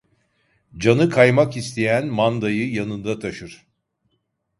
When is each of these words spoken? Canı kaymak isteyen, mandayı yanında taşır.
Canı 0.79 1.09
kaymak 1.09 1.57
isteyen, 1.57 2.07
mandayı 2.07 2.71
yanında 2.73 3.19
taşır. 3.19 3.67